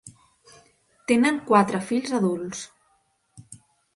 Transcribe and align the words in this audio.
Tenen 1.11 1.37
quatre 1.51 1.83
fills 1.89 2.15
adults. 2.21 2.65